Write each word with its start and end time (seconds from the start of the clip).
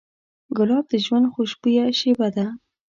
ګلاب 0.57 0.85
د 0.91 0.93
ژوند 1.05 1.25
خوشبویه 1.33 1.85
شیبه 1.99 2.27
ده. 2.35 2.45